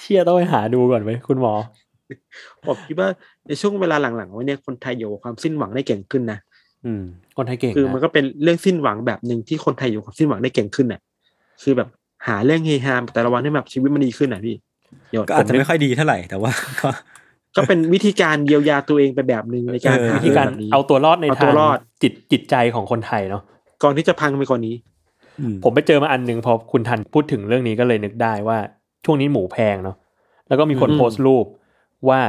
[0.00, 1.54] เชี่ยต้องไปหาดูก่อนไหมคุณหมอ
[2.66, 3.08] ผมคิดว่า
[3.46, 6.38] ในช่วงเวลาหลังๆวันนี้คนไทยอยู่กับความสิ้นหวังได้เก่งขึ้นนะ
[6.84, 7.02] อืม
[7.36, 11.00] คนไทยเก่งคือมันนะก็เป็นเรื่องสิ้นหวังแบบหนึ่งที่คนไทยอยู่กับความสิ้นหวังได้เก่งขึ้นน่ะ
[11.62, 11.88] คือแบบ
[12.26, 14.73] หาเรื่องเฮฮาแต่ละวันให้แบบชีวิตมันดีขึ้นน่ะพี่เดี๋ยว
[15.28, 16.88] ก็อาจจะไม่ค่อยดีเท่าไหร่แต่ว่าก็
[17.56, 23.42] ก็เป็นวิธีการเยียวยาตัวเองไปแบบหนึ่งในการเออหาวิธีการแบบนี้เอาตัวรอดในเอาตัทางวรอดจิตจิตใจของคนไทยเนาะ
[23.82, 24.74] ก่อนที่จะพังไปกว่านี้
[25.40, 28.58] อืมผมไปเจอมาอันหนึ่งพอคุณทันพูดถึงเรื่องนี้ก็เลยนึกได้ว่า
[29.04, 29.96] ช่วงนี้หมูแพงเนาะ
[30.48, 31.46] แล้วก็มีคนอืมโพสต์รูป
[32.08, 32.20] ว่า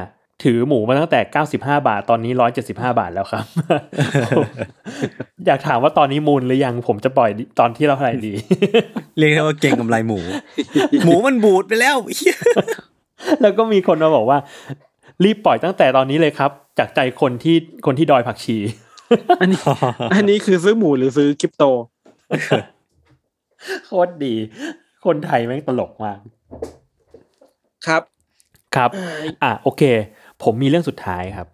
[0.44, 1.20] ถือหมูมาตั้งแต่
[1.52, 2.32] 95 บาท ตอนนี้
[2.66, 3.46] 175 บาทแล้วครับ
[5.46, 8.34] อยากถามว่าตอนนี้มูลหรือยังผมจะปล่อยตอนที่เราเท่าไหร่ดี
[9.18, 10.20] เรียกได้ว่าเก่งกำไรหมู
[11.06, 12.38] หมูมันบูดไปแล้วเหี้ย
[13.42, 14.38] แล้วก็มีคนมาบอกว่า
[15.24, 18.58] รีบปล่อยตั้งแต่ตอนนี้เลยครับ จากใจคนที่คนที่ดอยผักชี
[19.42, 19.60] อันนี้
[20.14, 21.64] อันนี้คือซื้อหมูหรือซื้อคริปโต
[23.86, 24.34] โคตรดี
[25.06, 26.20] คนไทยแม่งตลกมาก
[27.88, 28.02] ครับ
[28.76, 28.90] ครับ
[29.44, 29.84] อะโอเค
[30.44, 31.48] ผมมีเรื่องสุดท้ายครับ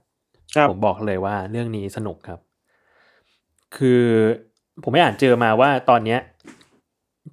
[0.56, 2.40] ครับผมบอกเลยว่าเรื่องนี้สนุกครับ
[3.76, 4.04] คือ
[4.84, 6.20] ผมไม่อ่านเจอมาว่าตอนเนี้ย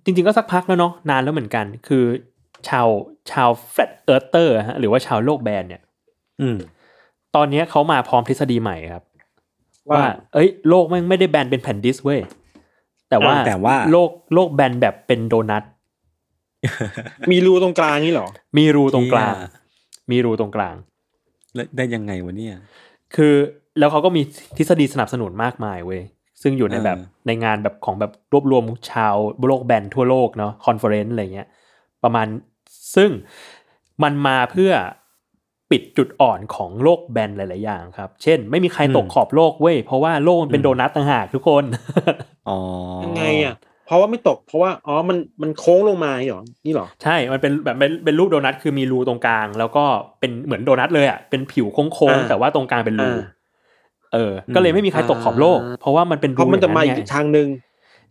[0.05, 2.05] จริง ๆก็สักพักแล้วเนาะนานแล้วเหมือนกัน คือ
[2.69, 2.87] ชาว
[3.31, 5.83] ชาว flat earther ฮะหรือว่าชาวโลกแบนเนี่ย
[6.41, 6.57] อืม
[7.37, 9.03] ตอนเนี้ยเขามาพร้อมทฤษฎีใหม่ครับ
[9.91, 12.21] ว่าว่าเอ้ย โลกแม่งไม่ได้แบนเป็นแผ่น disc เว้ย
[13.11, 15.63] แต่ว่าแต่ว่าโลกโลกแบนแบบเป็นโดนัท
[17.31, 19.51] มีรูตรงกลางนี่เหรอ มีรูตรงกลางเหี้ย
[20.11, 20.87] มีรูตรงกลางแล้ว
[21.77, 22.57] ได้ยังไงวะเนี่ย
[23.15, 23.35] คือ
[23.79, 24.23] แล้วเขาก็มี
[24.57, 26.03] ทฤษฎีสนับสนุนมากมายเว้ย
[26.43, 29.15] ซึ่งอยู่ในแบบเออในงานแบบของแบบรวบรวมชาว
[29.49, 31.49] โลกแบนทั่วโลกเนาะ conference อะไรเงี้ย
[32.03, 32.27] ประมาณ
[32.97, 33.11] ซึ่ง
[34.03, 34.73] มันมาเพื่อ
[35.71, 41.65] ปิดจุดอ่อนของโลกแบนหลาย ๆ อย่างครับ เช่น ไม่มีใครตกขอบโลกเว้ย เพราะว่าโลกมันเป็นโดนัทต่างหากทุกคน
[42.49, 42.59] อ๋อ
[43.05, 43.55] ยังไงอะ
[43.89, 49.85] เพราะว่าไม่ตกเพราะว่าอ๋อมันมันโค้งลงมาเหรอนี่เหรอใช่มันเป็นแบบเป็นเป็นรูปโดนัทคือมีรูตรงกลาง แล้วก็
[50.21, 53.21] เป็นเหมือนโดนัทเลยอะเป็นผิวโค้งอ่าๆแต่ว่าตรงกลางเป็นรูอ่า
[54.15, 57.49] เออ ก็เลยไม่มีใครตกขอบโลกอ่าเพราะว่ามันเป็นเพรูราะมันจะมาย่อีงกนั้นไงทางหนึ่ง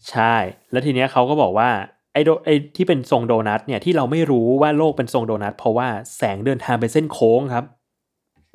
[0.10, 0.36] ใช่
[0.72, 1.70] แล้วทีเนี้ยเขาก็บอกว่า
[2.14, 5.88] ไอ้โดไอ้ที่เป็นทรงโดนัทเนี่ยที่เราไม่รู้ว่าโลกเป็นทรงโดนัทเพราะว่า
[6.18, 7.66] แสงเดินทางเป็นเส้นโค้งครับ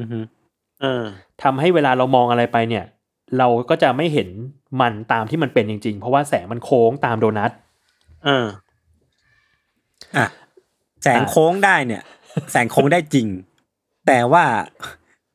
[0.00, 0.20] อือฮึ
[0.84, 1.04] อ่า
[1.42, 2.84] ทำให้เวลาเรามองอะไรไปเนี่ย
[3.38, 4.28] เราก็จะไม่เห็น
[4.80, 7.50] มันตามที่มันเป็นจริง ๆ เพราะว่าแสงมันโค้งตามโดนัท
[8.26, 8.46] อ่า
[10.16, 10.26] อะ
[11.02, 12.02] แสงโค้งได้เนี่ย
[12.52, 13.26] แสงโค้งได้จริง
[14.06, 14.44] แต่ว่า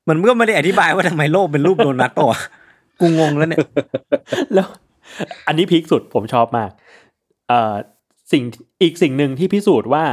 [0.07, 2.39] มันก็ไม่ได้อธิบายว่าทำไมโลกเป็นรูปโดนัทปะวะ
[2.99, 3.59] กูงงแล้วเนี่ย
[4.53, 4.67] แล้ว
[5.47, 6.69] อันนี้พีคสุดผมชอบมาก
[7.47, 7.73] เอ่อ
[8.31, 8.43] สิ่ง
[8.81, 10.03] อีกสิ่งหนึ่งที่พิสูจน์ว่า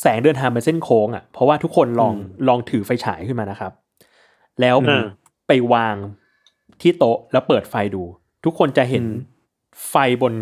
[0.00, 3.72] แสงเดินทางเป็นเส้นโค้งอะเพราะว่าทุกคนลองอืมลองถือไฟฉายขึ้นมานะครับ
[4.60, 5.04] แล้วอ่า
[5.48, 5.96] ไปวาง
[6.82, 8.02] ที่โต๊ะแล้วเปิดไฟดู
[8.44, 9.04] ทุกคนจะเห็น
[9.90, 10.32] ไฟบน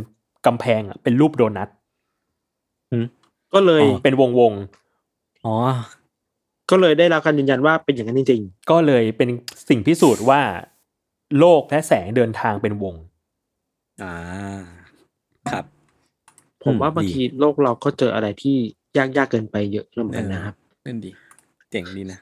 [0.47, 1.68] กำแพงอะเป็นรูปโดนัท
[3.55, 4.53] ก็เลยอ๋อเป็นวงวง
[5.45, 5.55] อ๋อ
[6.71, 9.29] ก็เลยได้รับการยืนยันว่าเป็นอย่างนั้นจริงๆ ก็เลยเป็น
[9.68, 10.40] สิ่งพิสูจน์ว่า
[11.38, 12.95] โลกและแสงเดินทางเป็นวง
[14.03, 14.14] อ่า
[15.53, 18.57] ครับๆผมว่าอืมบางดีทีโลกเราก็เจออะไรที่
[18.97, 20.55] ยากยากเกินไปเยอะเหมือนกันนะครับ
[20.87, 21.11] นั่นดี
[21.71, 22.18] เจ๋งดีนะ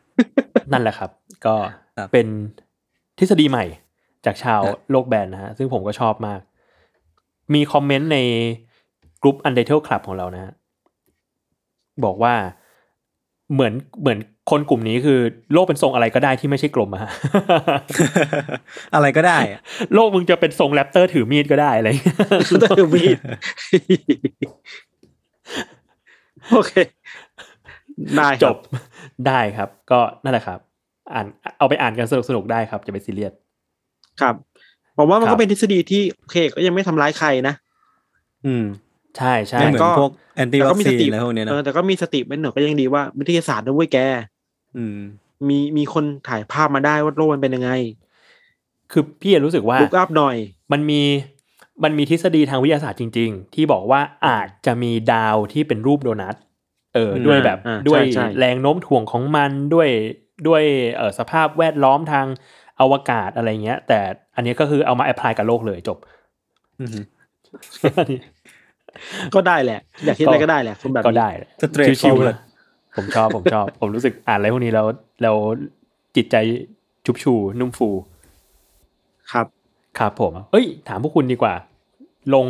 [0.73, 1.11] นั่นแหละครับ
[1.46, 1.55] ก็
[1.99, 2.27] ครับเป็น
[3.18, 3.64] ทฤษฎีใหม่
[4.26, 6.40] จากชาวครับโลกแบนนะฮะ ซึ่งผมก็ชอบมาก
[7.54, 8.18] มีคอมเมนต์ใน
[9.22, 10.52] กลุ่ม Untitled Club ของเรานะฮะ
[12.04, 12.35] บอกว่า
[13.52, 14.18] เหมือนเหมือน
[14.50, 15.20] คนกลุ่มนี้คือ
[15.52, 17.11] โลกเป็นทรงอะไรก็ได้ที่ไม่ใช่กลมอะฮะ
[18.94, 19.61] อะไรก็ได้อะ
[19.94, 22.16] โลกมึงจะเป็นทรงแรปเตอร์ถือมีดก็ได้อะไรอย่างเงี้ย
[22.62, 23.18] ต้องถือมีด
[26.52, 26.72] โอเค
[28.16, 28.56] ได้คจรับบ
[29.26, 30.59] ได้ครับ ก็นั่นแหละครับ
[31.14, 31.26] อ่าน
[31.59, 33.33] เอาไปอ่านกันสนุกสนุกๆได้ครับ จะไปซีเรียส
[34.20, 34.35] ครับ
[34.96, 37.54] ผมว่ามันครัก็บเป็นทฤษฎีที่โอเคก็ยังไม่ทำร้ายใครนะ
[38.46, 38.64] อืม
[39.16, 43.98] ใช่ใช่ไม่เหมือก็นพวกแอนตี้แต่วัก็คมีซีสนติอะไรพวกเนี้ยเอนะอแต่ก็มีสติเป็นหน่อยก็ยังดีว่าวิทยาศาสตร์นะเว้ยแก
[44.76, 44.98] อืม
[45.48, 47.70] มีมีคนถ่ายภาพมาได้ว่าโลกมันเป็นยังไง
[48.92, 50.37] คือพี่รู้สึกว่า look up หน่อย
[50.72, 51.02] มันมี
[51.85, 56.37] มันมีทฤษฎีทางวิทยาศาสตร์จริง ๆ ที่บอกว่าอาจจะมีดาวที่เป็นรูปโดนัท
[56.94, 59.88] เอออมด้วยแบบอ่าด้วยใช่ใช่แรงโน้มถ่วงของมันด้วย
[60.48, 60.62] ด้วย
[60.96, 62.26] เออสภาพแวดล้อมทาง
[62.81, 63.99] อวกาศอะไรเงี้ย แต่
[64.37, 65.99] อันนี้ก็คือเอามา apply กับโลกเลยจบ
[66.81, 66.99] อืม
[69.35, 71.29] ก็ได้แหละ อยากคิดอะไรก็ได้แหละคนแบบนี้ก็ได้
[71.62, 72.38] straightforward chill ๆนะ
[72.97, 74.87] ผมชอบผมชอบ ผมรู้สึกอ่านอะไรพวกนี้แล้ว
[75.23, 75.37] แล้ว
[76.16, 76.37] จิตใจ
[77.07, 77.88] ชุบชูนุ่มฟู
[79.33, 79.47] ครับ
[79.99, 81.55] ครับผม เอ้ย ถามพวกคุณดีกว่า
[82.35, 82.47] ลง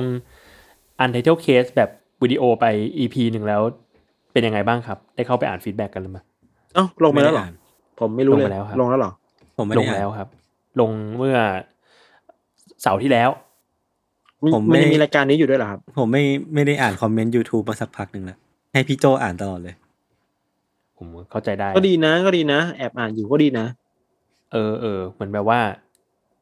[1.03, 1.90] Untitled Case แบบ
[2.23, 2.64] วิดีโอไป
[2.99, 3.62] EP หนึ่งแล้ว
[4.33, 6.23] เป็นยังไงบ้างครับ ได้เข้าไปอ่านฟีดแบ็กกันหรือเปล่า
[6.75, 7.53] เอ้าลงไปแล้วเหรอไม่ได้อ่าน
[8.01, 9.12] ผมไม่รู้เลยลงไปแล้วครับลงแล้วเหรอ
[9.61, 10.29] ผมไม่ลได้งอ่าน แล้วครับ
[10.81, 11.37] ลงเมื่อ
[12.83, 13.31] เสาร์ที่แล้ว
[14.44, 18.38] มีผมไม่ มันยังมีรายการนี้อยู่ด้วยเหรอครับ ผมไม่ไม่ได้อ่านคอมเมนต์ YouTube มาสักพักหนึ่งแล้ว
[18.73, 19.75] ให้พี่โจอ่านตลอดเลย
[20.99, 23.66] ผมเข้าใจได้ ก็ดีนะก็ดีนะ แอบอ่านอยู่ก็ดีนะ
[24.53, 25.61] เออเออเหมือนแบบว่า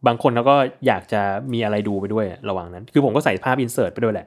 [0.07, 4.26] บางคนเขาก็อยากจะมีอะไรดูไปด้วยระหว่างนั้น คือผมก็ใส่ภาพอินเสิร์ตไปด้วยแหละ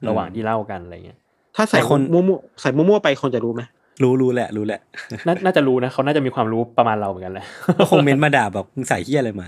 [0.00, 1.18] อืมระหว่างที่เล่ากันอะไรเงี้ย
[1.56, 3.62] ถ้าใส่แต่คน มั่วๆใส่มั่วๆไปคนจะรู้ไหม
[4.02, 4.80] รู้รู้แหละ รู้แหละ
[5.26, 7.44] นาน่าจะรู้นะเขาน่าจะมีความรู้ประมาณเราเหมือนกันแหละ
[7.78, 9.46] ก็คอมเมนต์มาด่าบอกมึงใส่เฮียอะไรมา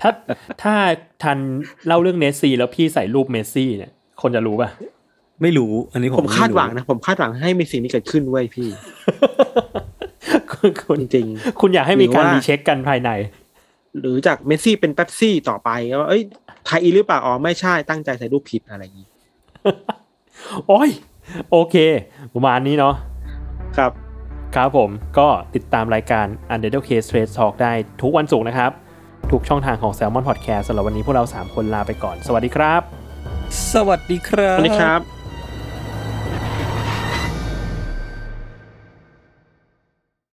[0.00, 0.10] ถ้า
[0.62, 0.74] ถ้า
[1.22, 1.38] ทัน
[1.86, 4.70] เล่าเรื่องเนสซี่ แล้วพี่ใส่รูปเมสซี่เนี่ย คนจะรู้ป่ะ
[5.42, 8.68] ไม่รู้ อันนี้ผมผมคาดหวังนะผมคาดหวังให้มีสิ่งนี้เกิดขึ้นเว้ยพี่
[10.52, 11.26] คุณคุณจริง
[11.60, 16.22] คุณอยากให้มีการหรือว่า recheck กันภายในๆหรือจากเมสซี่เป็นเป๊ปซี่ต่อไปว่าเอ้ย
[16.64, 19.08] typo หรือเปล่าอ๋อไม่ใช่ตั้งใจใส่รูปผิดอะไรอย่างนี้
[20.68, 20.90] โอ้ย
[21.50, 21.76] โอเค
[22.34, 22.94] ประมาณนี้เนาะ
[23.76, 23.92] ครับ
[24.54, 28.70] ครับผมก็ติดตามรายการ u n d e r t a l e Case Trade Talk ได้ทุกวันศุกร์นะครับ
[29.30, 32.80] ทุกช่องทางของ Salmon Podcast สำหรับวันนี้พวกเรา 3 คนลาไปก่อน สวัสดีครับ
[33.74, 35.23] สวัสดีครับ สวัสดีครับ